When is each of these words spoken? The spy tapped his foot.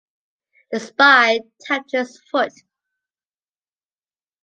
The 0.71 0.79
spy 0.79 1.41
tapped 1.63 1.91
his 1.91 2.19
foot. 2.31 2.51